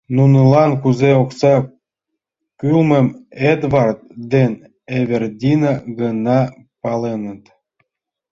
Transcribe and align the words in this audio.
Нунылан 0.15 0.71
кузе 0.81 1.11
окса 1.23 1.55
кӱлмым 2.59 3.07
Эдвард 3.51 3.99
ден 4.33 4.51
Эвердина 4.97 5.73
гына 5.99 6.39
паленыт. 6.81 7.43